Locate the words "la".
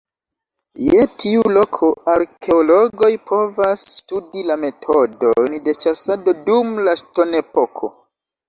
4.49-4.57, 6.89-7.01